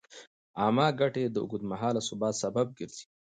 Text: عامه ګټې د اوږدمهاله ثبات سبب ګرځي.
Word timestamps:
عامه 0.59 0.87
ګټې 0.99 1.23
د 1.29 1.35
اوږدمهاله 1.43 2.01
ثبات 2.07 2.35
سبب 2.43 2.67
ګرځي. 2.77 3.03